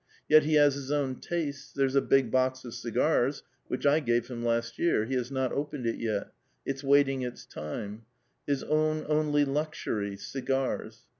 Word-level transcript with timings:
Y''et 0.31 0.41
he 0.41 0.55
has 0.55 0.73
his 0.73 0.91
own 0.91 1.13
tastes; 1.17 1.71
there's 1.73 1.93
a 1.93 2.01
big 2.01 2.31
box 2.31 2.65
of 2.65 2.73
cigars, 2.73 3.43
which 3.67 3.85
I 3.85 3.99
gave 3.99 4.29
him 4.29 4.43
last 4.43 4.79
year; 4.79 5.05
he 5.05 5.13
has 5.13 5.29
not 5.29 5.51
opened 5.53 5.85
it 5.85 5.99
yet; 5.99 6.31
it's 6.65 6.83
waiting 6.83 7.21
its 7.21 7.45
time. 7.45 8.05
Yes, 8.47 8.63
it's 8.63 8.63
his 8.63 8.63
only 8.63 9.03
pleasure, 9.05 9.05
his 9.05 9.07
own 9.11 9.15
only 9.19 9.45
luxury— 9.45 10.17
cigars. 10.31 11.03